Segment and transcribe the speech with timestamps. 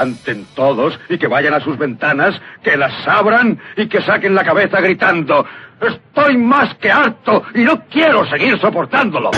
[0.00, 4.44] levanten todos y que vayan a sus ventanas, que las abran y que saquen la
[4.44, 5.44] cabeza gritando.
[5.80, 9.30] Estoy más que harto y no quiero seguir soportándolo.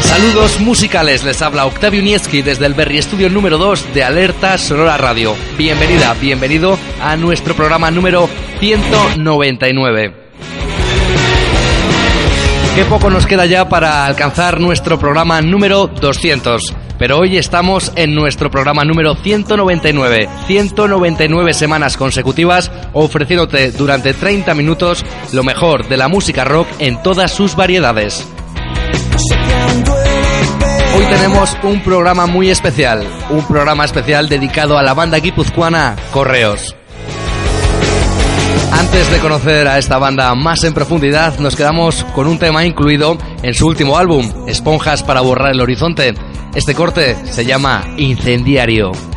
[0.00, 4.96] Saludos musicales, les habla Octavio Nieski desde el Berry Studio número 2 de Alerta Sonora
[4.98, 5.34] Radio.
[5.56, 10.14] Bienvenida, bienvenido a nuestro programa número 199.
[12.74, 16.74] Qué poco nos queda ya para alcanzar nuestro programa número 200.
[17.02, 20.28] Pero hoy estamos en nuestro programa número 199.
[20.46, 27.32] 199 semanas consecutivas ofreciéndote durante 30 minutos lo mejor de la música rock en todas
[27.32, 28.24] sus variedades.
[30.96, 36.76] Hoy tenemos un programa muy especial, un programa especial dedicado a la banda guipuzcoana Correos.
[38.70, 43.18] Antes de conocer a esta banda más en profundidad, nos quedamos con un tema incluido
[43.42, 46.14] en su último álbum, Esponjas para borrar el horizonte.
[46.54, 49.11] Este corte se llama Incendiario.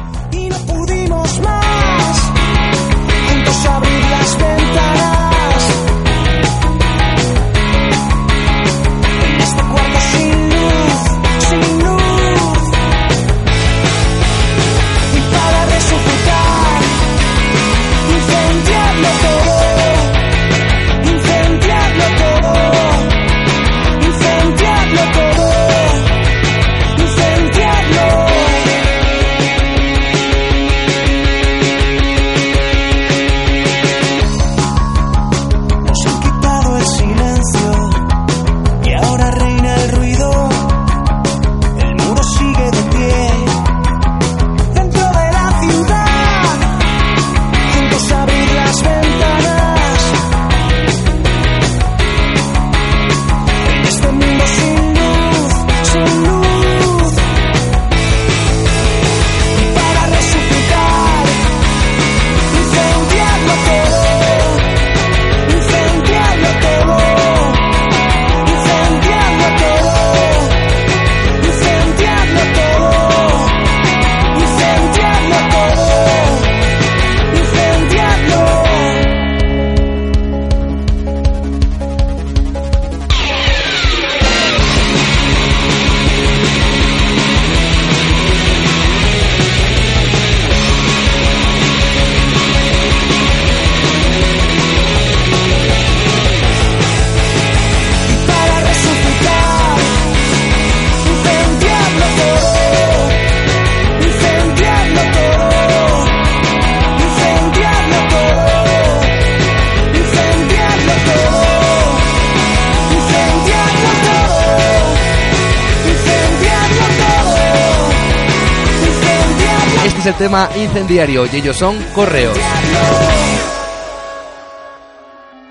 [120.26, 122.36] Tema incendiario y ellos son Correos.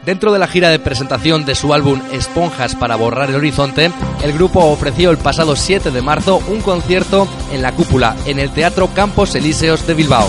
[0.04, 3.92] Dentro de la gira de presentación de su álbum Esponjas para borrar el horizonte,
[4.24, 8.50] el grupo ofreció el pasado 7 de marzo un concierto en la cúpula en el
[8.50, 10.28] Teatro Campos Elíseos de Bilbao.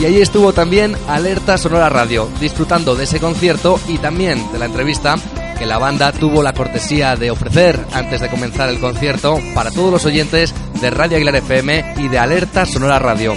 [0.00, 4.64] Y ahí estuvo también Alerta Sonora Radio, disfrutando de ese concierto y también de la
[4.64, 5.14] entrevista
[5.60, 9.92] que la banda tuvo la cortesía de ofrecer antes de comenzar el concierto para todos
[9.92, 13.34] los oyentes de Radio Aguilar FM y de Alerta Sonora Radio.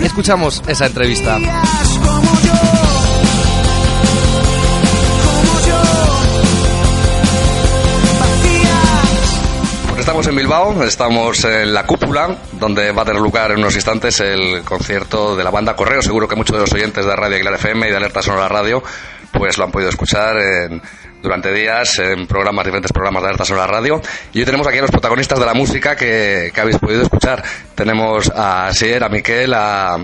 [0.00, 1.36] Escuchamos esa entrevista.
[9.88, 13.74] Pues estamos en Bilbao, estamos en la cúpula, donde va a tener lugar en unos
[13.74, 16.00] instantes el concierto de la banda Correo.
[16.00, 18.82] Seguro que muchos de los oyentes de Radio Aguilar FM y de Alerta Sonora Radio
[19.30, 20.80] pues lo han podido escuchar en,
[21.22, 24.00] durante días en programas, diferentes programas de sobre la radio.
[24.32, 27.42] Y hoy tenemos aquí a los protagonistas de la música que, que habéis podido escuchar.
[27.74, 29.98] Tenemos a Sier, a Miquel, a,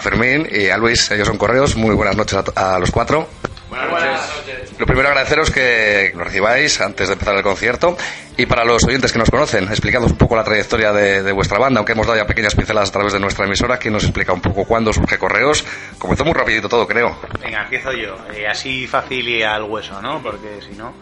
[0.00, 1.10] Fermín y a Luis.
[1.10, 1.76] Ellos son correos.
[1.76, 3.28] Muy buenas noches a los cuatro.
[3.68, 4.78] Buenas noches.
[4.78, 7.96] Lo primero agradeceros que nos recibáis antes de empezar el concierto
[8.36, 11.58] y para los oyentes que nos conocen, explicadnos un poco la trayectoria de, de, vuestra
[11.58, 14.32] banda, aunque hemos dado ya pequeñas pinceladas a través de nuestra emisora, que nos explica
[14.32, 15.64] un poco cuándo surge Correos.
[15.98, 17.18] Comenzó muy rapidito todo, creo.
[17.42, 20.22] Venga, empiezo yo, eh, así fácil y al hueso, ¿no?
[20.22, 20.94] Porque si no,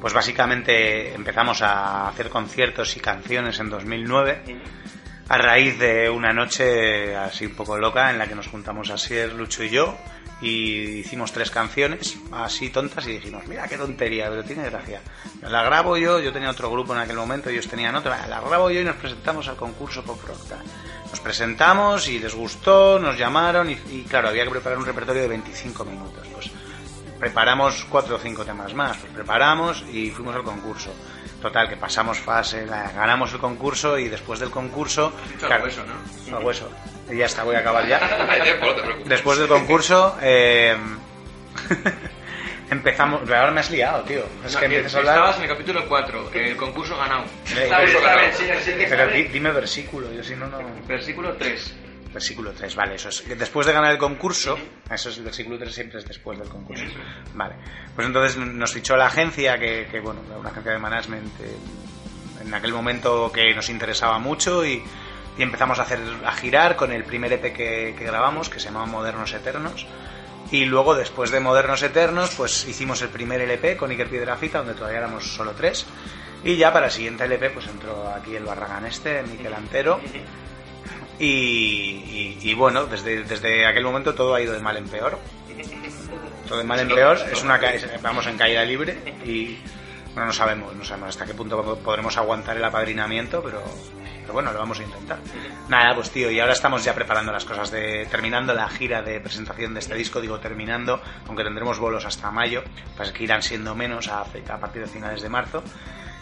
[0.00, 4.42] pues básicamente empezamos a hacer conciertos y canciones en 2009
[5.28, 9.32] a raíz de una noche así un poco loca en la que nos juntamos Asier,
[9.32, 9.96] Lucho y yo
[10.40, 15.02] y hicimos tres canciones así tontas y dijimos, mira qué tontería, pero tiene gracia.
[15.42, 18.70] La grabo yo, yo tenía otro grupo en aquel momento, ellos tenían otra, la grabo
[18.70, 20.38] yo y nos presentamos al concurso Pop Rock.
[21.10, 25.28] Nos presentamos y les gustó, nos llamaron y, claro, había que preparar un repertorio de
[25.28, 26.26] 25 minutos.
[26.32, 26.50] Pues
[27.18, 28.96] preparamos cuatro o cinco temas más.
[28.98, 30.92] Pues preparamos y fuimos al concurso.
[31.40, 35.12] Total, que pasamos fase, la- ganamos el concurso y después del concurso...
[35.38, 35.82] claro, hueso,
[36.28, 36.36] ¿no?
[36.36, 36.70] al hueso.
[37.10, 37.98] Y ya está, voy a acabar ya.
[39.06, 40.76] Después del concurso, eh,
[42.70, 43.22] empezamos.
[43.22, 44.22] Ahora me has liado, tío.
[44.44, 45.14] Es que empiezas a hablar.
[45.16, 47.24] Estabas en el capítulo 4, el concurso ganado.
[47.56, 48.00] Eh, pero,
[48.88, 50.58] pero di- dime versículo, yo si no, no.
[50.86, 51.74] Versículo 3.
[52.12, 53.24] Versículo 3, vale, eso es.
[53.38, 54.58] Después de ganar el concurso,
[54.90, 56.84] eso es el versículo 3 siempre es después del concurso.
[57.34, 57.54] Vale.
[57.94, 61.56] Pues entonces nos fichó la agencia, que, que, bueno, una agencia de management eh,
[62.44, 64.82] en aquel momento que nos interesaba mucho y,
[65.38, 68.66] y empezamos a hacer a girar con el primer EP que, que grabamos, que se
[68.66, 69.86] llamaba Modernos Eternos.
[70.50, 74.74] Y luego, después de Modernos Eternos, pues hicimos el primer LP con Iker Piedrafita, donde
[74.74, 75.86] todavía éramos solo tres.
[76.42, 80.00] Y ya para el siguiente LP, pues entró aquí el Barragán este, Miquel Antero.
[81.20, 85.18] Y, y- y bueno, desde, desde aquel momento todo ha ido de mal en peor.
[86.48, 87.18] Todo de mal en peor.
[87.30, 87.60] Es una,
[88.02, 89.58] vamos en caída libre y
[90.14, 93.62] bueno, no sabemos, no sabemos hasta qué punto podremos aguantar el apadrinamiento, pero,
[94.22, 95.18] pero bueno, lo vamos a intentar.
[95.68, 99.20] Nada, pues tío, y ahora estamos ya preparando las cosas de terminando la gira de
[99.20, 102.64] presentación de este disco, digo terminando, aunque tendremos bolos hasta mayo,
[102.96, 105.62] pues que irán siendo menos a, a partir de finales de marzo.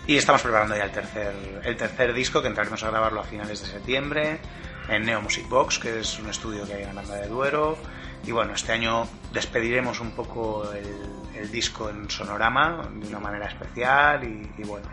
[0.06, 1.33] Y estamos preparando ya el tercer,
[1.65, 4.39] el tercer disco, que entraremos a grabarlo a finales de septiembre,
[4.88, 7.76] en Neo Music Box, que es un estudio que hay en Aranda de Duero.
[8.25, 14.25] Y bueno, este año despediremos un poco el, disco en Sonorama, de una manera especial,
[14.25, 14.87] y, y bueno.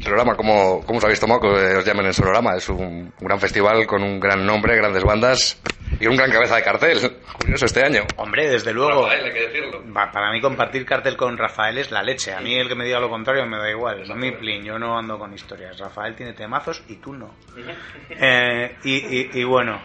[0.00, 2.56] Sonorama, ¿cómo, cómo os habéis tomado que os llamen en Sonorama?
[2.56, 5.60] Es un gran festival con un gran nombre, grandes bandas
[6.00, 7.16] y un gran cabeza de cartel.
[7.38, 8.02] Curioso este año.
[8.16, 9.82] Hombre, desde luego, Rafael, hay que decirlo.
[10.12, 12.32] para mí compartir cartel con Rafael es la leche.
[12.34, 14.78] A mí el que me diga lo contrario me da igual, es mi plin, yo
[14.78, 15.78] no ando con historias.
[15.78, 17.34] Rafael tiene temazos y tú no.
[18.10, 19.80] Eh, y, y- y bueno,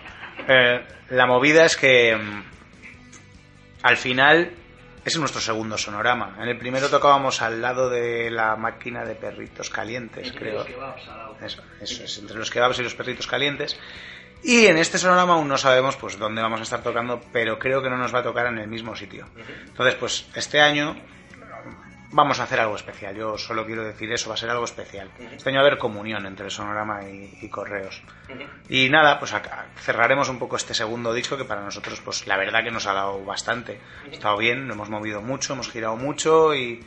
[0.47, 2.43] eh, la movida es que mm,
[3.83, 4.51] al final
[5.03, 6.35] es nuestro segundo sonorama.
[6.41, 10.63] En el primero tocábamos al lado de la máquina de perritos calientes, creo.
[11.43, 13.79] Eso, eso es, entre los kebabs y los perritos calientes.
[14.43, 17.81] Y en este sonorama aún no sabemos pues dónde vamos a estar tocando, pero creo
[17.81, 19.27] que no nos va a tocar en el mismo sitio.
[19.67, 20.95] Entonces, pues este año
[22.11, 23.15] vamos a hacer algo especial.
[23.15, 25.09] Yo solo quiero decir eso, va a ser algo especial.
[25.35, 28.01] Este año va a haber comunión entre Sonorama y, y Correos.
[28.67, 32.37] Y nada, pues acá cerraremos un poco este segundo disco que para nosotros, pues la
[32.37, 33.79] verdad que nos ha dado bastante.
[34.05, 36.83] Ha estado bien, lo hemos movido mucho, hemos girado mucho y,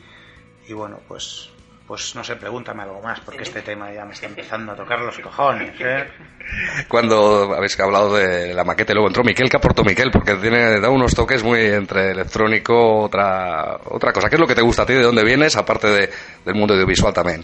[0.67, 1.49] y bueno, pues
[1.87, 4.99] pues no sé, pregúntame algo más, porque este tema ya me está empezando a tocar
[5.01, 6.07] los cojones, ¿eh?
[6.87, 10.11] Cuando habéis hablado de la maqueta, luego entró Miquel, ¿qué aportó Miquel?
[10.11, 14.29] Porque tiene, da unos toques muy entre electrónico, otra, otra cosa.
[14.29, 14.93] ¿Qué es lo que te gusta a ti?
[14.93, 15.55] ¿De dónde vienes?
[15.57, 16.09] Aparte de,
[16.45, 17.43] del mundo audiovisual también.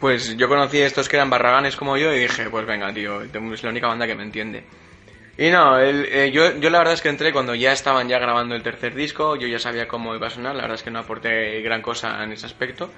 [0.00, 3.22] Pues yo conocí a estos que eran barraganes como yo y dije, pues venga, tío,
[3.22, 4.64] es la única banda que me entiende.
[5.38, 8.18] Y no, el- eh, yo, yo la verdad es que entré cuando ya estaban ya
[8.18, 10.90] grabando el tercer disco, yo ya sabía cómo iba a sonar, la verdad es que
[10.90, 12.90] no aporté gran cosa en ese aspecto.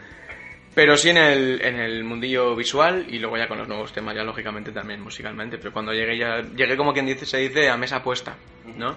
[0.75, 4.15] Pero sí en el, en el mundillo visual y luego ya con los nuevos temas,
[4.15, 5.59] ya lógicamente también musicalmente.
[5.59, 8.37] Pero cuando llegué ya, llegué como quien dice, se dice a mesa puesta,
[8.77, 8.97] ¿no?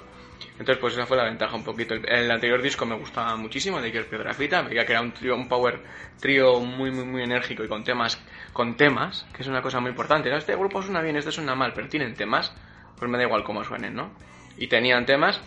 [0.51, 1.93] Entonces pues esa fue la ventaja un poquito.
[1.93, 5.35] El, el anterior disco me gustaba muchísimo, de Iker Piedrafita, veía que era un trío,
[5.35, 5.81] un power
[6.19, 8.21] trío muy, muy, muy enérgico y con temas,
[8.53, 10.29] con temas, que es una cosa muy importante.
[10.29, 10.37] ¿no?
[10.37, 12.53] Este grupo suena bien, este suena mal, pero tienen temas,
[12.97, 14.11] pues me da igual cómo suenen, ¿no?
[14.57, 15.41] Y tenían temas,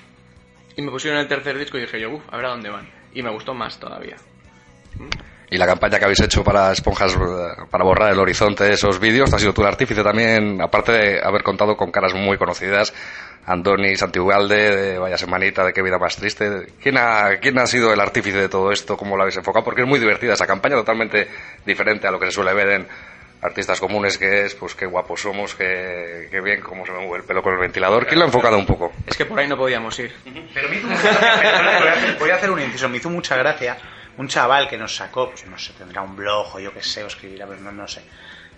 [0.77, 2.89] y me pusieron el tercer disco y dije yo, uff, a ver a dónde van.
[3.13, 4.17] Y me gustó más todavía.
[5.55, 8.99] Y la campaña que habéis hecho para Esponjas, eh, para borrar el horizonte de esos
[8.99, 12.93] vídeos, has sido tú el artífice también, aparte de haber contado con caras muy conocidas,
[13.47, 16.67] Andoni Santiugalde, de Vaya Semanita, de Qué Vida Más Triste.
[16.83, 18.97] ¿Quién ha, ¿Quién ha sido el artífice de todo esto?
[18.97, 19.65] ¿Cómo lo habéis enfocado?
[19.65, 21.29] Porque es muy divertida esa campaña, totalmente
[21.65, 22.89] diferente a lo que se suele ver en
[23.41, 27.19] artistas comunes, que es, pues qué guapos somos, qué, qué bien, cómo se me mueve
[27.19, 28.09] el pelo con el ventilador.
[28.09, 28.91] ¿Quién lo ha enfocado un poco?
[29.07, 30.13] Es que por ahí no podíamos ir.
[30.53, 33.09] Pero me hizo mucha gracia, voy, a hacer, voy a hacer un inciso, me hizo
[33.09, 33.77] mucha gracia
[34.17, 37.05] un chaval que nos sacó, pues no sé, tendrá un blog o yo qué sé,
[37.05, 38.03] o escribirá, pero no, no sé,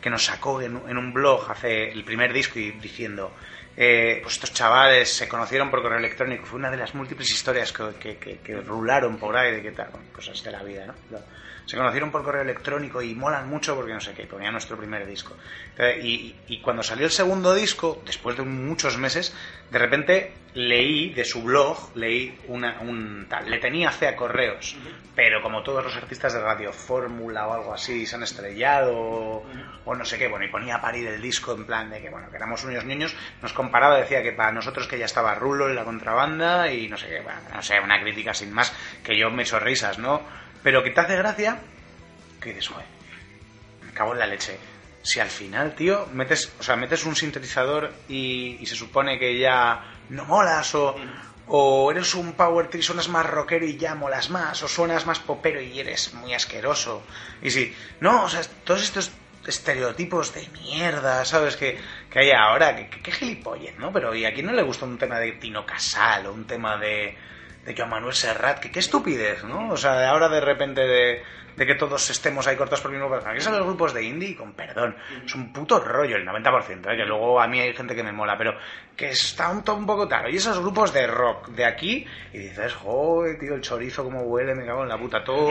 [0.00, 3.32] que nos sacó en, un blog hace el primer disco y diciendo,
[3.76, 7.72] eh, pues estos chavales se conocieron por correo electrónico, fue una de las múltiples historias
[7.72, 10.94] que, que, rularon por ahí de qué tal, bueno, cosas de la vida, ¿no?
[11.66, 15.06] Se conocieron por correo electrónico y molan mucho porque no sé qué, ponía nuestro primer
[15.06, 15.36] disco.
[15.76, 16.00] Eh,
[16.48, 19.34] Y, cuando salió el segundo disco, después de muchos meses,
[19.70, 24.76] de repente leí de su blog, leí una, un tal, le tenía fe a correos,
[25.14, 28.94] pero como todos los artistas de Radio Fórmula o algo así se han estrellado
[29.84, 32.08] o, no sé qué, bueno, y ponía a parir el disco en plan de que,
[32.08, 35.68] bueno, que éramos unos niños, nos comparaba, decía que para nosotros que ya estaba Rulo
[35.68, 37.22] en la contrabanda y no sé qué,
[37.54, 40.45] no sé, una crítica sin más, que yo me echo risas, ¿no?
[40.66, 41.60] Pero que te hace gracia
[42.40, 42.86] que dices, joder,
[43.84, 44.58] me cago en la leche.
[45.00, 49.38] Si al final, tío, metes, o sea, metes un sintetizador y, y se supone que
[49.38, 50.96] ya no molas o,
[51.46, 55.20] o eres un power tree, suenas más rockero y ya molas más, o suenas más
[55.20, 57.04] popero y eres muy asqueroso.
[57.42, 59.12] Y sí, no, o sea, todos estos
[59.46, 61.56] estereotipos de mierda, ¿sabes?
[61.56, 61.78] Que,
[62.10, 63.92] que hay ahora, que, que, que gilipollez, ¿no?
[63.92, 66.76] Pero ¿y a quién no le gusta un tema de Tino Casal o un tema
[66.76, 67.16] de,
[67.66, 68.60] de Joan Manuel Serrat?
[68.60, 69.68] Que qué estupidez, ¿no?
[69.70, 71.22] O sea, ahora de repente de,
[71.56, 73.40] de que todos estemos ahí cortados por el mismo personaje.
[73.40, 76.96] Son los grupos de indie, con perdón, es un puto rollo el 90%, ¿eh?
[76.96, 78.54] que luego a mí hay gente que me mola, pero
[78.96, 80.30] que está un, un poco tarde.
[80.30, 84.54] Y esos grupos de rock de aquí, y dices, joder, tío, el chorizo como huele,
[84.54, 85.50] me cago en la puta, todo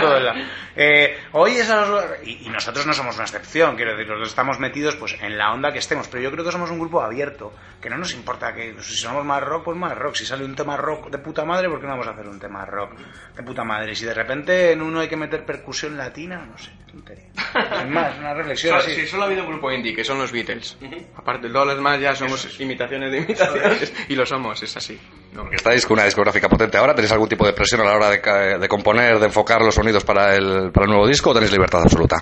[0.00, 0.34] todo la...
[0.74, 2.04] eh, Hoy esos...
[2.24, 5.72] Y, nosotros no somos una excepción, quiero decir, nosotros estamos metidos pues en la onda
[5.72, 8.72] que estemos, pero yo creo que somos un grupo abierto, que no nos importa que
[8.74, 10.14] pues, si somos más rock, pues más rock.
[10.14, 12.38] Si sale un tema rock de puta madre, ¿por qué no vamos a hacer un
[12.38, 12.92] tema rock
[13.34, 13.94] de puta madre?
[13.94, 17.26] Si de repente en uno hay que meter percusión latina, no sé, tontería.
[17.82, 18.94] Es más, una reflexión así.
[18.94, 20.76] sí, solo ha habido un grupo indie, que son los Beatles.
[21.16, 23.92] Aparte de todos los demás, ya somos imitaciones de imitaciones.
[24.08, 24.98] Y lo somos, es así.
[25.32, 25.50] No.
[25.50, 28.58] Estáis con una discográfica potente ahora, ¿tenéis algún tipo de presión a la hora de,
[28.58, 31.82] de componer, de enfocar los sonidos para el, para el nuevo disco o tenéis libertad
[31.82, 32.16] absoluta?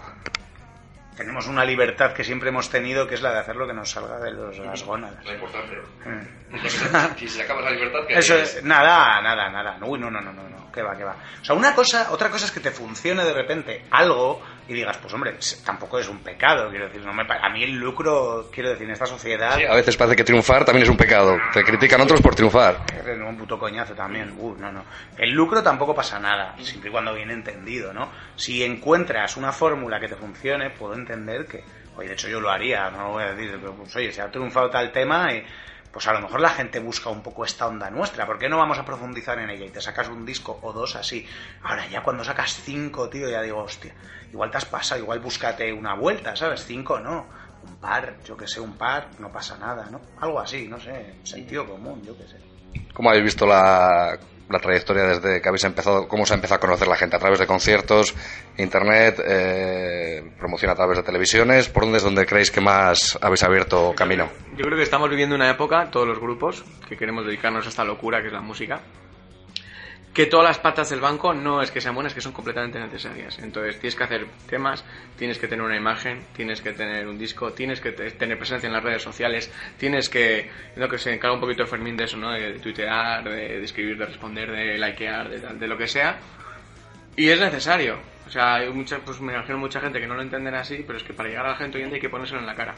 [1.35, 3.91] Tenemos una libertad que siempre hemos tenido, que es la de hacer lo que nos
[3.91, 5.19] salga de los, las gónadas.
[5.27, 5.79] importante.
[6.05, 6.55] Mm.
[7.19, 9.77] si se acaba la libertad, Eso es, nada, nada, nada.
[9.85, 11.17] Uy, no, no, no, no, no, que va, que va.
[11.43, 14.97] O sea, una cosa, otra cosa es que te funcione de repente algo y digas,
[14.99, 18.71] pues hombre, tampoco es un pecado, quiero decir, no me a mí el lucro, quiero
[18.71, 21.37] decir, en esta sociedad Sí, a veces parece que triunfar también es un pecado.
[21.53, 22.85] Te critican otros por triunfar.
[22.93, 24.35] es un puto coñazo también.
[24.39, 24.85] Uh, no, no.
[25.19, 28.11] El lucro tampoco pasa nada, siempre y cuando viene entendido, ¿no?
[28.37, 31.65] Si encuentras una fórmula que te funcione, puedo entender que,
[31.97, 34.71] oye, de hecho yo lo haría, no voy a decir, pues oye, si ha triunfado
[34.71, 35.45] tal tema, eh,
[35.93, 38.59] pues a lo mejor la gente busca un poco esta onda nuestra, ¿por qué no
[38.59, 41.27] vamos a profundizar en ella y te sacas un disco o dos así?
[41.63, 43.95] Ahora ya cuando sacas cinco, tío, ya digo, hostia,
[44.33, 46.65] igual te has pasado, igual búscate una vuelta, ¿sabes?
[46.65, 47.27] Cinco no,
[47.63, 50.01] un par, yo que sé, un par, no pasa nada, ¿no?
[50.21, 52.39] Algo así, no sé, sentido común, yo que sé.
[52.93, 54.19] ¿Cómo habéis visto la,
[54.51, 56.07] la trayectoria desde que habéis empezado?
[56.09, 57.17] ¿Cómo se ha empezado a conocer la gente?
[57.17, 58.15] ¿A través de conciertos,
[58.59, 61.69] internet, eh, promoción a través de televisiones?
[61.69, 64.29] ¿Por dónde es donde creéis que más habéis abierto camino?
[64.57, 67.85] Yo creo que estamos viviendo una época, todos los grupos, que queremos dedicarnos a esta
[67.85, 68.81] locura que es la música,
[70.15, 73.39] que todas las patas del banco no es que sean buenas, que son completamente necesarias.
[73.41, 74.85] Entonces tienes que hacer temas,
[75.19, 78.69] tienes que tener una imagen, tienes que tener un disco, tienes que te- tener presencia
[78.69, 82.05] en las redes sociales, tienes que, lo que se encarga un poquito de Fermín de
[82.05, 82.31] eso, ¿no?
[82.31, 86.19] De tuitear, de, de escribir, de responder, de likear, de, de lo que sea.
[87.17, 87.99] Y es necesario.
[88.27, 90.97] O sea, hay mucha, pues me imagino mucha gente que no lo entenderá así, pero
[90.99, 92.55] es que para llegar a la gente hoy en día hay que ponérselo en la
[92.55, 92.75] cara.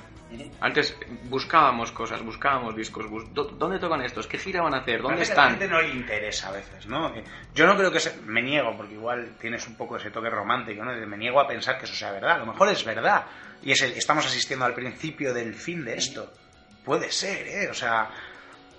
[0.60, 4.26] Antes buscábamos cosas, buscábamos discos, bus- ¿dó- ¿dónde tocan estos?
[4.26, 5.00] ¿Qué gira van a hacer?
[5.00, 5.60] ¿Dónde Parece que A la están?
[5.60, 7.14] gente no le interesa a veces, ¿no?
[7.14, 7.22] Eh,
[7.54, 8.20] Yo no creo que se...
[8.22, 10.92] Me niego, porque igual tienes un poco ese toque romántico, ¿no?
[11.06, 12.32] Me niego a pensar que eso sea verdad.
[12.32, 13.24] A lo mejor es verdad.
[13.62, 16.32] Y es el- estamos asistiendo al principio del fin de esto.
[16.84, 17.68] Puede ser, ¿eh?
[17.70, 18.10] O sea,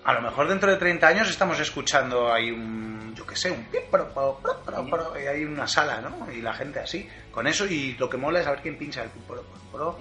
[0.07, 3.13] a lo mejor dentro de 30 años estamos escuchando ahí un...
[3.13, 3.65] Yo qué sé, un...
[3.65, 6.31] pi, pro, pro, pro, y hay una sala, ¿no?
[6.31, 7.09] Y la gente así.
[7.29, 9.97] Con eso y lo que mola es saber quién pincha el pi, pro, pro, pro.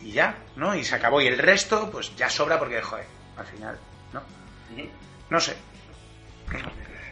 [0.00, 0.74] Y ya, ¿no?
[0.74, 1.20] Y se acabó.
[1.20, 3.06] Y el resto, pues ya sobra porque, joder,
[3.36, 3.78] al final,
[4.12, 4.20] ¿no?
[5.30, 5.56] No sé.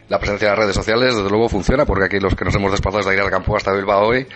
[0.09, 2.71] La presencia de las redes sociales, desde luego, funciona, porque aquí los que nos hemos
[2.71, 4.27] desplazado desde Aguilar Campo hasta Bilbao hoy,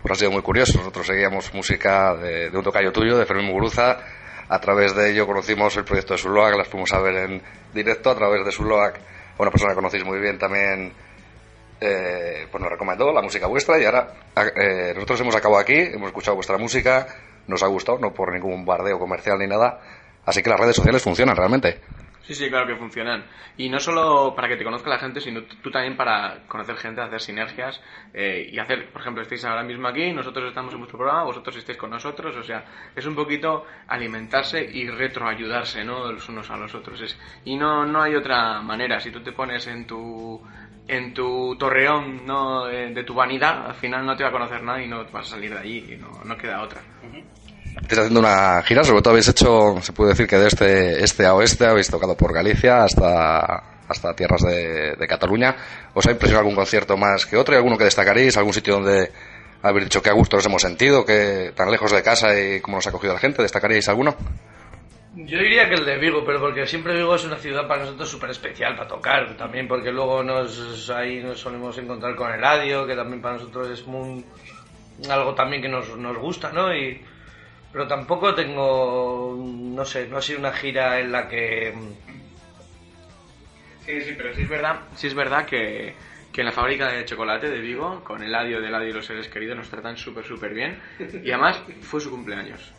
[0.00, 0.78] pues ha sido muy curioso.
[0.78, 3.98] Nosotros seguíamos música de, de un tocayo tuyo, de Fermín Muguruza.
[4.48, 8.10] A través de ello conocimos el proyecto de Zuloac, las fuimos a ver en directo.
[8.10, 9.00] A través de Zuloac,
[9.38, 10.92] una persona que conocéis muy bien también,
[11.80, 13.78] eh, pues nos recomendó la música vuestra.
[13.78, 14.08] Y ahora
[14.56, 17.06] eh, nosotros hemos acabado aquí, hemos escuchado vuestra música,
[17.46, 19.80] nos ha gustado, no por ningún bardeo comercial ni nada.
[20.26, 21.80] Así que las redes sociales funcionan realmente.
[22.26, 23.26] Sí, sí, claro que funcionan.
[23.58, 27.02] Y no solo para que te conozca la gente, sino tú también para conocer gente,
[27.02, 27.82] hacer sinergias
[28.14, 31.54] eh, y hacer, por ejemplo, estáis ahora mismo aquí, nosotros estamos en vuestro programa, vosotros
[31.56, 32.64] estáis con nosotros, o sea,
[32.96, 36.10] es un poquito alimentarse y retroayudarse, ¿no?
[36.10, 36.98] Los unos a los otros.
[37.02, 39.00] Es, y no, no hay otra manera.
[39.00, 40.40] Si tú te pones en tu
[40.86, 42.66] en tu torreón ¿no?
[42.66, 45.28] de, de tu vanidad, al final no te va a conocer nadie y no vas
[45.28, 46.82] a salir de allí, y no, no queda otra.
[47.82, 51.26] Estáis haciendo una gira, sobre todo habéis hecho, se puede decir que de este, este
[51.26, 55.56] a oeste habéis tocado por Galicia hasta, hasta tierras de, Cataluña.
[55.92, 57.52] ¿Os ha impresionado algún concierto más que otro?
[57.52, 58.36] ¿Hay alguno que destacaréis?
[58.36, 59.10] ¿Algún sitio donde
[59.62, 61.04] habéis dicho que a gusto nos hemos sentido?
[61.04, 63.42] que tan lejos de casa y cómo nos ha cogido la gente?
[63.42, 64.16] ¿Destacaríais alguno?
[65.16, 68.08] Yo diría que el de Vigo, pero porque siempre Vigo es una ciudad para nosotros
[68.08, 69.36] súper especial para tocar.
[69.36, 73.68] También porque luego nos ahí nos solemos encontrar con el radio, que también para nosotros
[73.68, 74.24] es muy,
[75.10, 76.74] algo también que nos, nos gusta, ¿no?
[76.74, 77.00] Y,
[77.74, 81.74] pero tampoco tengo, no sé, no ha sido una gira en la que...
[83.84, 85.92] Sí, sí, pero sí es verdad, sí es verdad que,
[86.32, 89.06] que en la fábrica de chocolate de Vigo, con el Eladio del Eladio y los
[89.06, 90.78] seres queridos, nos tratan súper, súper bien.
[91.00, 92.72] Y además fue su cumpleaños.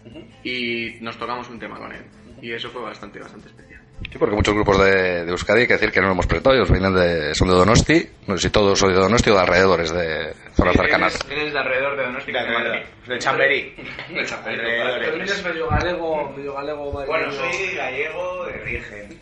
[0.45, 2.05] Y nos tocamos un tema con él.
[2.41, 3.74] Y eso fue bastante, bastante especial.
[4.11, 6.55] Sí, porque muchos grupos de, de Euskadi, hay que decir que no lo hemos presentado,
[6.55, 9.39] ellos vienen de, son de Donosti, no sé si todos son de Donosti o de
[9.41, 11.19] alrededores, de zonas cercanas.
[11.27, 12.31] Tienes de alrededor de Donosti.
[12.31, 13.75] De alrededor, de Chamberí.
[14.13, 14.59] De Chamberí.
[14.59, 15.07] Alrededores.
[15.07, 19.19] Fermín es medio galego, medio galego, Bueno, soy gallego de origen.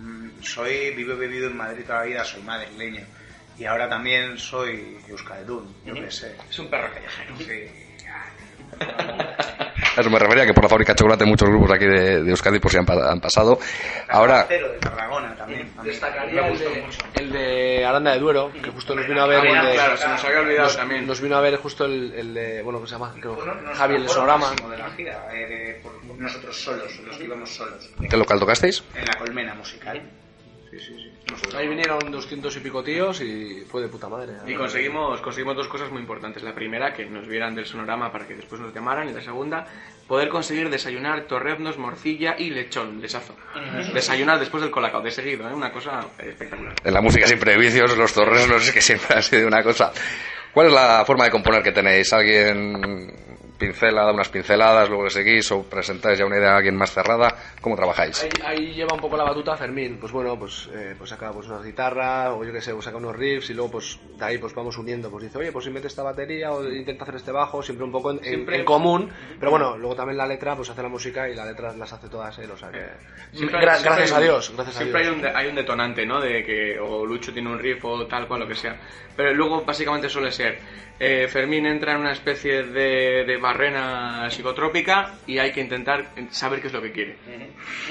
[0.00, 3.04] Mm, Soy, vivo y vivido en Madrid toda la vida, soy madrileño.
[3.58, 6.34] Y ahora también soy euskaldun, yo qué sé.
[6.48, 7.36] Es un perro callejero.
[7.38, 7.70] Sí.
[9.96, 12.30] A eso me refería, que por la fábrica de chocolate muchos grupos aquí de, de
[12.30, 13.58] Euskadi por si han, han pasado.
[14.08, 15.70] Ahora, de Tarragona también.
[15.84, 16.98] Destacaría el de, mucho.
[17.14, 19.40] el de Aranda de Duero, que justo nos vino a ver.
[19.46, 21.06] Ah, el de- Claro, se nos había olvidado nos, también.
[21.06, 22.62] nos vino a ver justo el, el de.
[22.62, 23.12] Bueno, ¿cómo se llama?
[23.20, 23.36] Creo,
[23.74, 24.48] Javi, el de Sonorama.
[24.48, 27.90] máximo de la gira, eh, de- por- nosotros solos, los que íbamos solos.
[28.08, 28.82] ¿qué local tocasteis?
[28.94, 30.00] En la colmena musical.
[30.72, 31.54] Sí, sí, sí.
[31.54, 34.32] Ahí vinieron doscientos y pico tíos y fue de puta madre.
[34.46, 36.42] Y conseguimos, conseguimos dos cosas muy importantes.
[36.42, 39.06] La primera, que nos vieran del sonorama para que después nos llamaran.
[39.06, 39.66] Y la segunda,
[40.08, 43.36] poder conseguir desayunar torreznos, morcilla y lechón, lechazo.
[43.92, 45.52] Desayunar después del colacao, de seguido, ¿eh?
[45.52, 46.74] una cosa espectacular.
[46.82, 49.62] En la música siempre hay vicios, los torres, no sé que siempre ha sido una
[49.62, 49.92] cosa.
[50.54, 52.10] ¿Cuál es la forma de componer que tenéis?
[52.14, 53.12] ¿Alguien
[53.58, 56.90] pincela, da unas pinceladas, luego le seguís o presentáis ya una idea a alguien más
[56.92, 57.36] cerrada?
[57.60, 58.22] ¿Cómo trabajáis?
[58.24, 61.46] Ahí, ahí lleva un poco la batuta Fermín, pues bueno, pues, eh, pues saca pues
[61.46, 64.38] una guitarra, o yo qué sé, pues saca unos riffs y luego pues de ahí
[64.38, 67.62] pues vamos uniendo, pues dice, oye, pues invente esta batería o intenta hacer este bajo,
[67.62, 70.68] siempre un poco en, en- Siempre- en común, pero bueno, luego también la letra, pues
[70.70, 72.78] hace la música y la letra las hace todas él, o sea que...
[73.32, 75.12] Siempre- Gra- siempre gracias a Dios, gracias a Siempre Dios.
[75.12, 76.20] hay un, de- hay un detonante, ¿no?
[76.20, 78.76] De que o Lucho tiene un riff o tal cual, lo que sea.
[79.16, 80.58] Pero luego básicamente suele ser,
[80.98, 86.60] eh, Fermín entra en una especie de, de barrena psicotrópica y hay que intentar saber
[86.60, 87.16] qué es lo que quiere.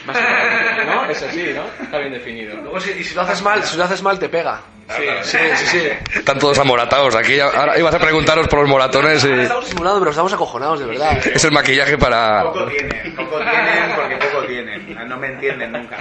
[0.05, 1.05] Básicamente, ¿no?
[1.05, 1.83] Es así, ¿no?
[1.83, 2.55] Está bien definido.
[2.61, 4.61] Luego si, y si lo haces mal, si lo haces mal te pega.
[4.89, 5.89] Sí, Sí, sí, sí.
[6.15, 7.39] Están todos amoratados aquí.
[7.39, 11.27] Ahora ibas a preguntaros por los moratones y Estamos simulando, pero estamos acojonados, de verdad.
[11.27, 12.43] es el maquillaje para...
[12.43, 15.07] Poco tienen, poco tienen porque poco tienen.
[15.07, 15.97] No me entienden nunca.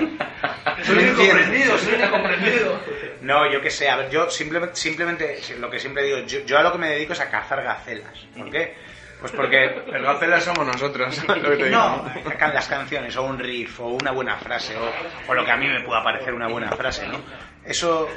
[0.82, 2.80] Soy un incomprendido, soy un incomprendido.
[3.22, 6.58] No, yo qué sé, a ver, yo simplemente, simplemente lo que siempre digo, yo, yo
[6.58, 8.18] a lo que me dedico es a cazar gacelas.
[8.36, 8.74] ¿Por qué?
[9.20, 9.64] Pues porque...
[9.92, 11.22] El gacela somos nosotros.
[11.28, 11.70] lo que te digo.
[11.70, 15.50] No, can- las canciones, o un riff, o una buena frase, o, o lo que
[15.50, 17.20] a mí me pueda parecer una buena frase, ¿no?
[17.64, 18.09] Eso,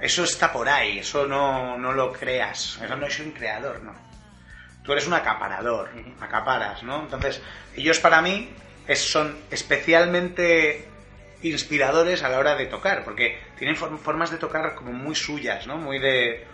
[0.00, 3.94] eso está por ahí, eso no, no lo creas, eso no es un creador, ¿no?
[4.82, 7.02] Tú eres un acaparador, acaparas, ¿no?
[7.02, 7.42] Entonces,
[7.76, 8.48] ellos para mí
[8.88, 10.86] es- son especialmente
[11.42, 15.66] inspiradores a la hora de tocar, porque tienen form- formas de tocar como muy suyas,
[15.66, 15.76] ¿no?
[15.76, 16.46] Muy de,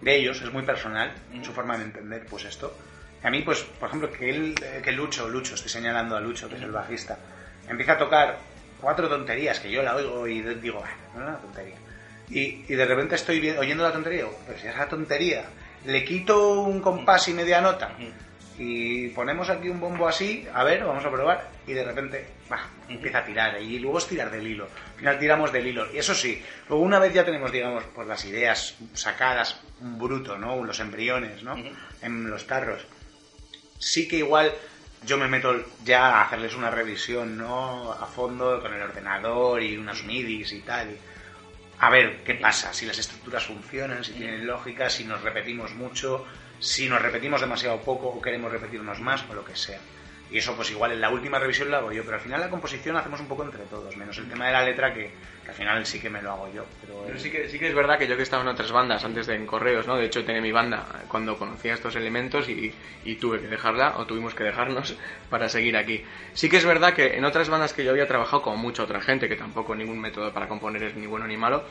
[0.00, 2.76] de ellos, es muy personal su forma de entender pues esto.
[3.22, 4.54] A mí, pues, por ejemplo, que él,
[4.84, 7.18] que Lucho, Lucho, estoy señalando a Lucho, que es el bajista,
[7.68, 8.38] empieza a tocar
[8.80, 11.76] cuatro tonterías que yo la oigo y digo, "Ah, no es una tontería.
[12.28, 15.44] Y, y de repente estoy oyendo la tontería, digo, pero si es la tontería,
[15.86, 17.90] le quito un compás y media nota
[18.58, 22.68] y ponemos aquí un bombo así, a ver, vamos a probar, y de repente, bah,
[22.88, 24.68] empieza a tirar, y luego es tirar del hilo.
[24.92, 25.92] Al final tiramos del hilo.
[25.92, 30.38] Y eso sí, luego una vez ya tenemos, digamos, pues las ideas sacadas, un bruto,
[30.38, 30.64] ¿no?
[30.64, 31.54] Los embriones, ¿no?
[32.02, 32.86] En los tarros.
[33.78, 34.52] Sí que igual
[35.04, 37.92] yo me meto ya a hacerles una revisión, ¿no?
[37.92, 40.90] A fondo, con el ordenador y unos midis y tal.
[40.90, 40.96] y
[41.78, 46.24] a ver qué pasa, si las estructuras funcionan, si tienen lógica, si nos repetimos mucho,
[46.58, 49.78] si nos repetimos demasiado poco o queremos repetirnos más o lo que sea.
[50.30, 52.50] Y eso pues igual en la última revisión lo hago yo, pero al final la
[52.50, 55.12] composición la hacemos un poco entre todos, menos el tema de la letra que,
[55.44, 56.64] que al final sí que me lo hago yo.
[56.80, 59.04] Pero, Pero sí que, sí que es verdad que yo que estaba en otras bandas
[59.04, 59.96] antes de en Correos, ¿no?
[59.96, 64.06] De hecho tenía mi banda cuando conocía estos elementos y, y tuve que dejarla, o
[64.06, 64.96] tuvimos que dejarnos
[65.30, 66.04] para seguir aquí.
[66.34, 69.00] Sí que es verdad que en otras bandas que yo había trabajado, como mucha otra
[69.00, 71.64] gente, que tampoco ningún método para componer es ni bueno ni malo,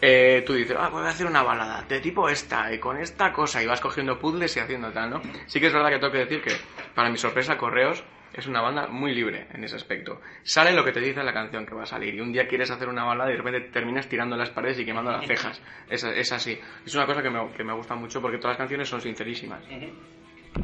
[0.00, 3.32] eh, tú dices, ah, voy a hacer una balada de tipo esta, y con esta
[3.32, 5.22] cosa, y vas cogiendo puzzles y haciendo tal, ¿no?
[5.46, 6.52] Sí que es verdad que tengo que decir que,
[6.94, 10.20] para mi sorpresa, Correos es una banda muy libre en ese aspecto.
[10.44, 12.70] Sale lo que te dice la canción que va a salir, y un día quieres
[12.70, 15.60] hacer una balada y de repente terminas tirando las paredes y quemando las cejas.
[15.88, 16.58] Es, es así.
[16.86, 19.62] Es una cosa que me, que me gusta mucho porque todas las canciones son sincerísimas.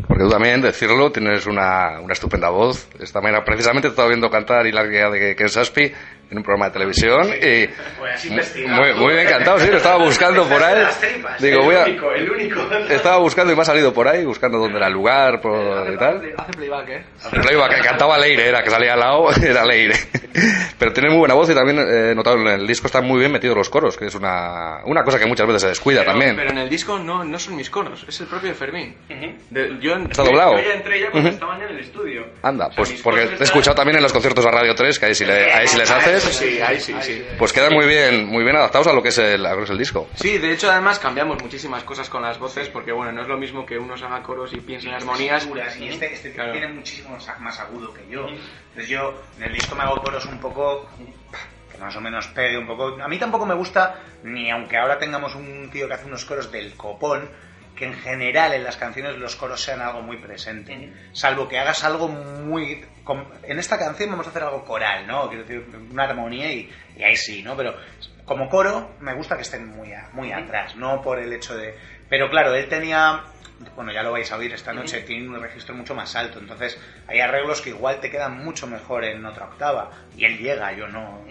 [0.09, 2.89] Porque tú también, decirlo, tienes una, una estupenda voz.
[3.01, 5.93] Esta mañana precisamente te estaba viendo cantar Hilaria de Ken Saspi
[6.31, 7.67] en un programa de televisión y
[7.99, 10.85] Pues muy, muy, muy bien cantado, sí, lo estaba buscando por ahí.
[11.39, 11.85] Digo, voy a...
[11.85, 12.61] el único.
[12.89, 15.97] Estaba buscando y me ha salido por ahí, buscando dónde era el lugar por, y
[15.97, 16.23] tal.
[16.37, 17.05] Hace playback, ¿eh?
[17.53, 19.95] Iba, que cantaba Leire, era que salía al lado, era Leire.
[20.79, 23.19] Pero tiene muy buena voz y también eh, he notado en el disco están muy
[23.21, 26.13] bien metidos los coros, que es una, una cosa que muchas veces se descuida Pero,
[26.13, 26.37] también.
[26.37, 28.97] pero en el disco no, no son mis coros, es el propio de Fermín.
[29.51, 30.57] De- yo, Está doblado.
[30.57, 32.27] Yo ya entré ya cuando estaban en el estudio.
[32.43, 34.99] Anda, O sea, pues porque he están- escuchado también en los conciertos de Radio 3,
[34.99, 36.14] que ahí sí, le- ahí sí les haces.
[36.15, 37.25] Voces, Sí, ahí sí, sí.
[37.39, 39.65] pues quedan muy bien, muy bien adaptados a lo que es el, a lo que
[39.65, 40.09] es el disco.
[40.15, 43.37] Sí, de hecho además cambiamos muchísimas cosas con las voces porque bueno, no es lo
[43.39, 45.43] mismo que unos haga coros y piensen en armonías.
[45.45, 46.53] Figuras, y este, este Claro.
[46.53, 48.27] tiene muchísimo más- más agudo que yo.
[48.29, 50.89] Entonces yo en el disco me hago coros un poco
[51.71, 52.97] que más o menos pegue un poco.
[53.03, 56.51] A mí tampoco me gusta, ni aunque ahora tengamos un tío que hace unos coros
[56.53, 57.29] del copón,
[57.77, 60.93] que en general en las canciones los coros sean algo muy presente.
[61.13, 62.85] Salvo que hagas algo muy...
[63.43, 65.29] En esta canción vamos a hacer algo coral, ¿no?
[65.29, 67.57] Quiero decir, una armonía y, y ahí sí, ¿no?
[67.57, 67.75] Pero
[68.25, 71.75] como coro me gusta que estén muy, a- muy atrás, no por el hecho de...
[72.09, 73.25] Pero claro, él tenía...
[73.77, 76.79] Bueno, ya lo vais a oír esta noche, tiene un registro mucho más alto, entonces
[77.07, 79.91] hay arreglos que igual te quedan mucho mejor en otra octava.
[80.17, 81.25] Y él llega, yo no.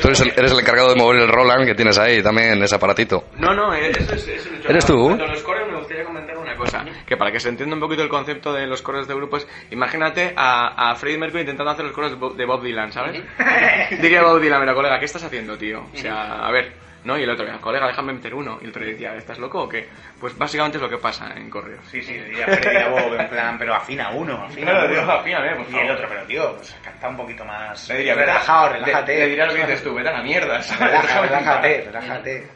[0.00, 2.74] Tú eres el, eres el encargado de mover el Roland que tienes ahí también, ese
[2.74, 3.24] aparatito.
[3.38, 5.04] No, no, eso es, eso es ¿Eres tú?
[5.04, 8.02] Cuando los coros me gustaría comentar una cosa, que para que se entienda un poquito
[8.02, 11.94] el concepto de los coros de grupos, imagínate a, a Freddie Mercury intentando hacer los
[11.94, 13.22] coros de Bob, de Bob Dylan, ¿sabes?
[14.00, 15.86] Diría Bob Dylan, mira colega, ¿qué estás haciendo, tío?
[15.92, 16.72] O sea, a ver,
[17.04, 17.18] ¿no?
[17.18, 18.58] Y el otro, colega, déjame meter uno.
[18.60, 19.88] Y el otro decía, ¿estás loco o qué?
[20.20, 21.84] Pues básicamente es lo que pasa en correos.
[21.86, 25.12] Sí, sí, diría Freddy a Bob, en plan, pero afina uno, afina Claro, uno.
[25.12, 25.84] afíname, por Y favor.
[25.86, 27.88] el otro, pero tío, pues canta un poquito más.
[27.88, 29.12] Le diría, relajado, relájate.
[29.14, 30.60] Le, le dirás lo que dices tú, vete a la mierda.
[30.78, 32.48] relájate, relájate.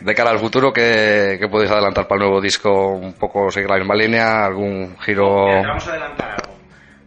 [0.00, 2.92] De cara al futuro, ¿qué, qué podéis adelantar para el nuevo disco?
[2.94, 4.44] ¿Un poco seguir la misma línea?
[4.44, 5.46] ¿Algún giro?
[5.46, 6.52] Mira, vamos a adelantar algo.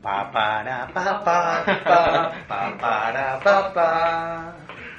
[0.01, 4.55] Pa para pa pa pa pa para pa pa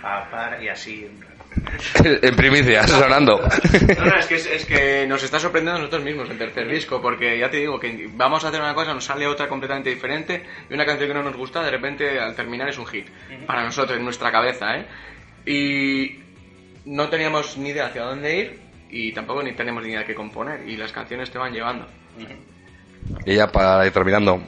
[0.06, 1.08] pa para y así.
[2.04, 3.40] en primicia, sonando.
[3.40, 7.00] No, no, es que, es, que nos está sorprendiendo a nosotros mismos el tercer disco,
[7.00, 10.44] porque ya te digo que vamos a hacer una cosa, nos sale otra completamente diferente,
[10.68, 13.08] y una canción que no nos gusta, de repente al terminar es un hit.
[13.46, 14.86] Para nosotros, en nuestra cabeza, ¿eh?
[15.46, 16.20] Y
[16.84, 20.14] no teníamos ni idea hacia dónde ir, y tampoco ni tenemos ni idea de qué
[20.14, 21.86] componer, y las canciones te van llevando.
[23.24, 24.40] Y ya para ir terminando,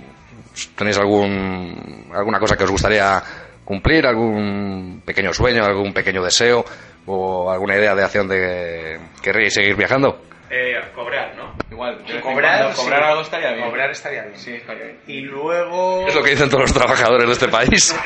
[0.77, 3.23] ¿tenéis algún, alguna cosa que os gustaría
[3.68, 4.07] cumplir?
[4.07, 6.64] ¿Algún pequeño sueño, algún pequeño deseo?
[7.04, 10.22] ¿O alguna idea de acción de que querréis seguir viajando?
[10.50, 11.54] Eh, cobrar, ¿no?
[11.70, 13.09] Igual, Cobrar, cuando cobrar sí.
[13.11, 13.66] algo estaría bien.
[13.66, 14.38] Cobrar estaría bien.
[14.38, 15.00] Sí, estaría bien.
[15.07, 16.07] Y luego.
[16.09, 17.94] Es lo que dicen todos los trabajadores de este país.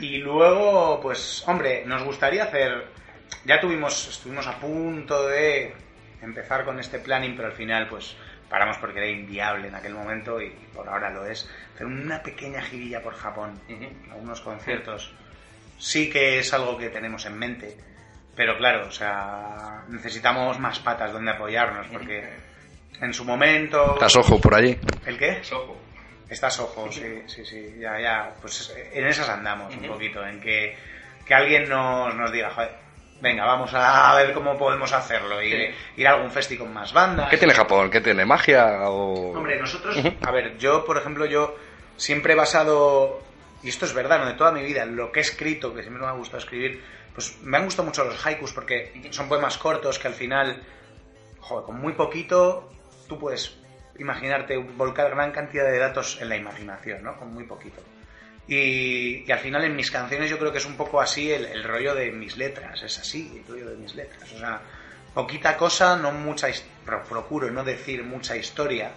[0.00, 2.86] Y luego, pues, hombre, nos gustaría hacer.
[3.44, 5.72] Ya tuvimos, estuvimos a punto de
[6.20, 8.16] empezar con este planning, pero al final, pues,
[8.52, 11.48] paramos porque era inviable en aquel momento y por ahora lo es.
[11.74, 13.58] Hacer una pequeña girilla por Japón,
[14.10, 15.10] algunos conciertos.
[15.78, 17.74] Sí que es algo que tenemos en mente,
[18.36, 22.28] pero claro, o sea, necesitamos más patas donde apoyarnos porque
[23.00, 23.94] en su momento.
[23.94, 24.78] ¿Estás ojo por allí?
[25.06, 25.40] ¿El qué?
[25.50, 25.80] Ojo.
[26.28, 30.76] Estás ojo, sí, sí, sí, ya, ya, pues en esas andamos un poquito, en que,
[31.26, 32.70] que alguien nos, nos diga, joder,
[33.22, 37.30] venga, vamos a ver cómo podemos hacerlo, y ir a algún festi con más bandas.
[37.30, 37.88] ¿Qué tiene Japón?
[37.88, 38.24] ¿Qué tiene?
[38.24, 38.90] ¿Magia?
[38.90, 39.32] O...
[39.38, 41.56] Hombre, nosotros, a ver, yo, por ejemplo, yo
[41.96, 43.22] siempre he basado,
[43.62, 44.26] y esto es verdad, ¿no?
[44.26, 46.82] de toda mi vida, lo que he escrito, que siempre me ha gustado escribir,
[47.14, 50.60] pues me han gustado mucho los haikus porque son poemas cortos que al final,
[51.40, 52.72] joder, con muy poquito
[53.06, 53.56] tú puedes
[53.98, 57.16] imaginarte volcar gran cantidad de datos en la imaginación, ¿no?
[57.16, 57.82] Con muy poquito.
[58.46, 61.62] Y, y al final en mis canciones yo creo que es un poco así el,
[61.62, 64.32] rollo de mis letras, es así el rollo de mis letras.
[64.32, 64.60] O sea,
[65.14, 66.48] poquita cosa, no mucha,
[66.84, 68.90] procuro no decir mucha historia,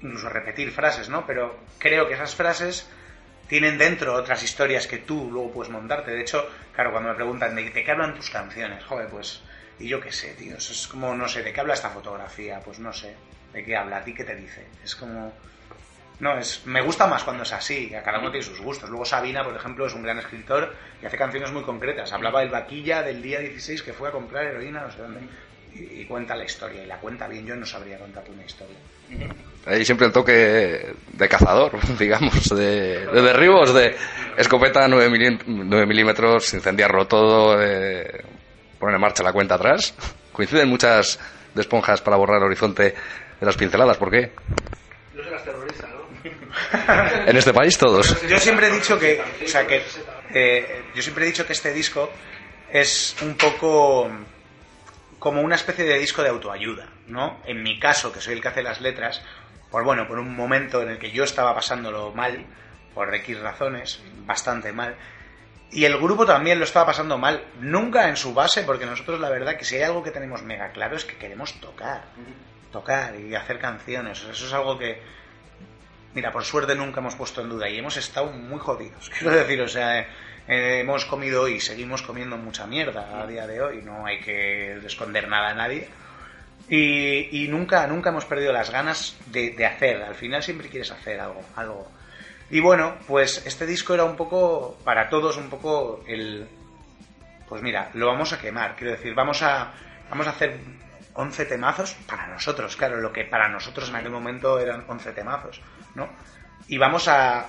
[0.00, 1.26] incluso repetir frases, ¿no?
[1.26, 2.88] Pero creo que esas frases
[3.48, 6.12] tienen dentro otras historias que tú luego puedes montarte.
[6.12, 9.42] De hecho, claro, cuando me preguntan de, qué hablan tus canciones, joder, pues,
[9.78, 12.60] y yo qué sé, tío, es como, no sé, ¿de qué habla esta fotografía?
[12.60, 13.16] Pues no sé,
[13.52, 13.98] ¿de qué habla?
[13.98, 14.66] ¿A ti qué te dice?
[14.84, 15.32] Es como...
[16.20, 18.90] No, es, me gusta más cuando es así, a cada uno tiene sus gustos.
[18.90, 22.12] Luego Sabina, por ejemplo, es un gran escritor y hace canciones muy concretas.
[22.12, 25.20] Hablaba del vaquilla del día 16 que fue a comprar heroína, no sé dónde.
[25.74, 27.46] Y, y cuenta la historia, y la cuenta bien.
[27.46, 28.76] Yo no sabría contarte una historia.
[29.66, 33.96] Hay siempre el toque de cazador, digamos, de, de derribos, de
[34.36, 38.24] escopeta 9, milí- 9 milímetros, incendiarlo todo, eh,
[38.78, 39.94] poner en marcha la cuenta atrás.
[40.32, 41.18] Coinciden muchas
[41.54, 42.82] de esponjas para borrar el horizonte
[43.40, 44.32] de las pinceladas, ¿por qué?
[45.14, 45.99] No serás terrorista, ¿no?
[47.26, 48.20] En este país todos.
[48.28, 49.82] Yo siempre he dicho que, o sea, que
[50.32, 52.10] eh, yo siempre he dicho que este disco
[52.70, 54.10] es un poco
[55.18, 57.40] como una especie de disco de autoayuda, ¿no?
[57.44, 59.22] En mi caso, que soy el que hace las letras,
[59.70, 62.46] por bueno, por un momento en el que yo estaba pasándolo mal,
[62.94, 64.96] por X razones, bastante mal,
[65.72, 69.30] y el grupo también lo estaba pasando mal, nunca en su base, porque nosotros la
[69.30, 72.02] verdad que si hay algo que tenemos mega claro es que queremos tocar,
[72.72, 75.00] tocar y hacer canciones, eso es algo que,
[76.14, 79.10] Mira, por suerte nunca hemos puesto en duda y hemos estado muy jodidos.
[79.18, 83.60] Quiero decir, o sea, eh, hemos comido y seguimos comiendo mucha mierda a día de
[83.62, 83.82] hoy.
[83.82, 85.88] No hay que esconder nada a nadie.
[86.68, 90.02] Y, y nunca, nunca hemos perdido las ganas de, de hacer.
[90.02, 91.90] Al final siempre quieres hacer algo, algo.
[92.50, 96.48] Y bueno, pues este disco era un poco, para todos, un poco el...
[97.48, 99.72] Pues mira, lo vamos a quemar, quiero decir, vamos a,
[100.08, 100.58] vamos a hacer
[101.14, 105.60] 11 temazos para nosotros, claro, lo que para nosotros en aquel momento eran 11 temazos,
[105.94, 106.08] ¿no?
[106.68, 107.48] Y vamos a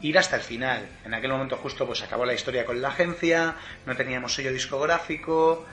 [0.00, 0.88] ir hasta el final.
[1.04, 3.54] En aquel momento justo pues acabó la historia con la agencia,
[3.86, 5.66] no teníamos sello discográfico,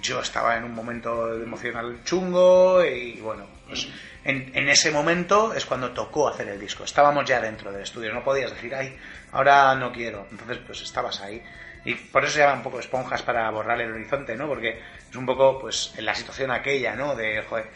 [0.00, 3.88] yo estaba en un momento emocional chungo y bueno, pues
[4.24, 6.84] en, ese momento es cuando tocó hacer el disco.
[6.84, 8.96] Estábamos ya dentro del estudio, no podías decir, ay,
[9.32, 10.26] ahora no quiero.
[10.30, 11.42] Entonces pues estabas ahí.
[11.84, 14.48] Y por eso se llaman un poco esponjas para borrar el horizonte, ¿no?
[14.48, 17.14] Porque es un poco, pues, en la situación aquella, ¿no?
[17.14, 17.66] De, joder,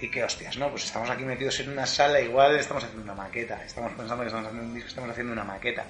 [0.00, 0.70] y qué hostias, ¿no?
[0.70, 4.26] Pues estamos aquí metidos en una sala, igual estamos haciendo una maqueta, estamos pensando que
[4.26, 5.86] estamos haciendo un disco, estamos haciendo una maqueta.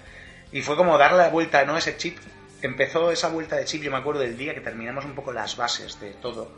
[0.53, 1.77] Y fue como darle la vuelta, ¿no?
[1.77, 2.19] Ese chip.
[2.63, 5.57] Empezó esa vuelta de chip, yo me acuerdo del día que terminamos un poco las
[5.57, 6.51] bases de todo.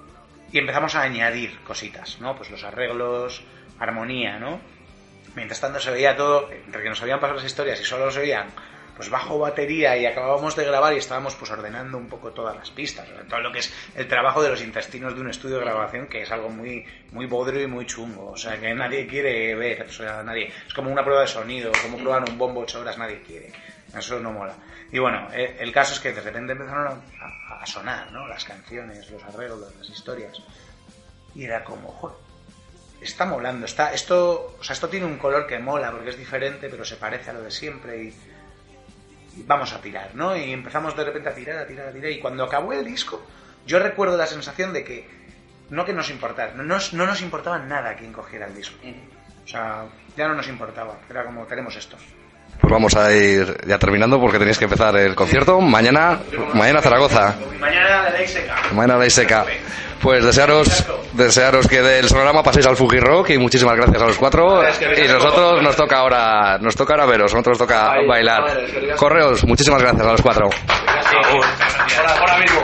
[0.52, 2.36] Y empezamos a añadir cositas, ¿no?
[2.36, 3.42] Pues los arreglos,
[3.78, 4.60] armonía, ¿no?
[5.34, 8.20] Mientras tanto se veía todo, entre que nos habían pasado las historias y solo se
[8.20, 8.48] veían
[8.98, 12.68] pues bajo batería y acabábamos de grabar y estábamos pues ordenando un poco todas las
[12.72, 16.08] pistas, todo lo que es el trabajo de los intestinos de un estudio de grabación
[16.08, 19.82] que es algo muy muy bodrio y muy chungo, o sea que nadie quiere ver,
[19.82, 22.98] o sea, nadie, es como una prueba de sonido, como probar un bombo ocho horas,
[22.98, 23.52] nadie quiere,
[23.96, 24.56] eso no mola.
[24.90, 28.26] Y bueno, eh, el caso es que de repente empezaron a, sonar, ¿no?
[28.26, 30.42] Las canciones, los arreglos, las historias.
[31.34, 32.16] Y era como, joder,
[33.00, 36.68] está molando, está, esto, o sea, esto tiene un color que mola porque es diferente,
[36.68, 38.14] pero se parece a lo de siempre y
[39.46, 40.36] vamos a tirar, ¿no?
[40.36, 42.10] Y empezamos de repente a tirar, a tirar, a tirar.
[42.10, 43.24] Y cuando acabó el disco,
[43.66, 45.08] yo recuerdo la sensación de que
[45.70, 48.76] no que nos importara, no nos, no nos importaba nada quien cogiera el disco.
[49.44, 51.96] O sea, ya no nos importaba, era como, tenemos esto.
[52.60, 55.60] Pues vamos a ir ya terminando porque tenéis que empezar el concierto.
[55.60, 56.18] Mañana,
[56.54, 57.36] mañana Zaragoza.
[57.60, 58.56] Mañana la ley seca.
[58.72, 59.44] Mañana la ley seca.
[60.02, 64.16] Pues desearos, desearos que del sonorama paséis al Fuji Rock y muchísimas gracias a los
[64.16, 64.62] cuatro.
[64.96, 68.44] Y nosotros nos toca ahora, nos toca ahora veros, nosotros nos toca bailar.
[68.96, 70.48] Correos, muchísimas gracias a los cuatro.
[72.20, 72.60] Ahora mismo.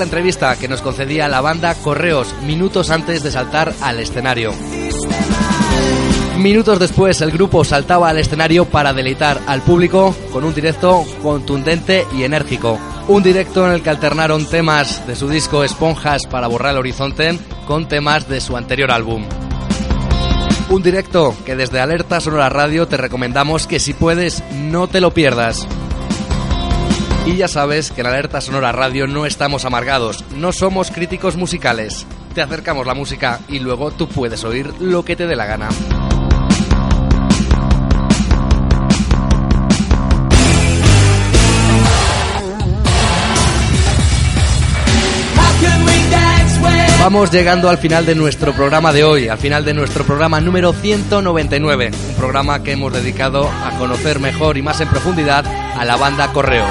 [0.00, 4.54] La entrevista que nos concedía la banda Correos minutos antes de saltar al escenario.
[6.38, 12.06] Minutos después el grupo saltaba al escenario para deleitar al público con un directo contundente
[12.14, 12.78] y enérgico.
[13.08, 17.38] Un directo en el que alternaron temas de su disco Esponjas para borrar el horizonte
[17.66, 19.26] con temas de su anterior álbum.
[20.70, 25.12] Un directo que desde Alerta Sonora Radio te recomendamos que si puedes no te lo
[25.12, 25.68] pierdas.
[27.26, 32.06] Y ya sabes que en Alerta Sonora Radio no estamos amargados, no somos críticos musicales.
[32.34, 35.68] Te acercamos la música y luego tú puedes oír lo que te dé la gana.
[47.00, 50.74] Vamos llegando al final de nuestro programa de hoy, al final de nuestro programa número
[50.74, 55.96] 199, un programa que hemos dedicado a conocer mejor y más en profundidad a la
[55.96, 56.68] banda Correos.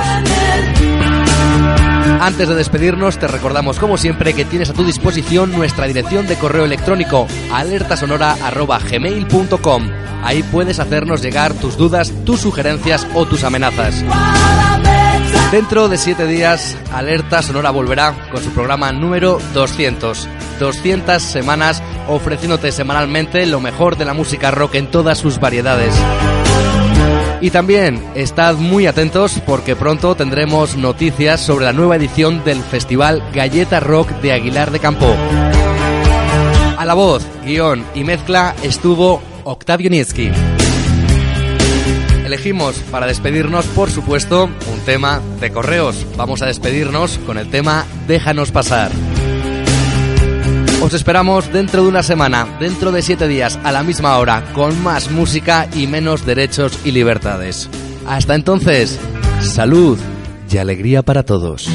[2.22, 6.36] Antes de despedirnos, te recordamos como siempre que tienes a tu disposición nuestra dirección de
[6.36, 9.90] correo electrónico alertasonora@gmail.com.
[10.24, 14.06] Ahí puedes hacernos llegar tus dudas, tus sugerencias o tus amenazas.
[15.52, 20.28] Dentro de siete días, Alerta Sonora volverá con su programa número 200.
[20.60, 25.96] 200 semanas ofreciéndote semanalmente lo mejor de la música rock en todas sus variedades.
[27.42, 33.24] Y también estad muy atentos porque pronto tendremos noticias sobre la nueva edición del Festival
[33.34, 35.16] Galleta Rock de Aguilar de Campo.
[36.78, 40.32] A la voz, guion y mezcla estuvo Octavio Nietzsky.
[42.30, 46.06] Elegimos para despedirnos, por supuesto, un tema de correos.
[46.16, 48.92] Vamos a despedirnos con el tema Déjanos pasar.
[50.80, 54.80] Os esperamos dentro de una semana, dentro de siete días, a la misma hora, con
[54.84, 57.68] más música y menos derechos y libertades.
[58.06, 59.00] Hasta entonces,
[59.42, 59.98] salud
[60.52, 61.68] y alegría para todos.